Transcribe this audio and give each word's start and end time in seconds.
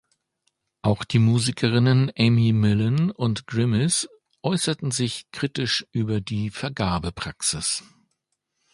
Auch 0.81 1.03
die 1.03 1.19
Musikerinnen 1.19 2.11
Amy 2.17 2.53
Millan 2.53 3.11
und 3.11 3.45
Grimes 3.45 4.09
äußerten 4.41 4.89
sich 4.89 5.27
kritisch 5.31 5.85
über 5.91 6.21
die 6.21 6.49
Vergabepraxis. 6.49 7.83